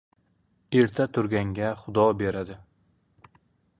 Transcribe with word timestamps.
•Erta 0.79 1.05
turganga 1.17 1.69
Xudo 1.81 2.07
beradi. 2.23 2.57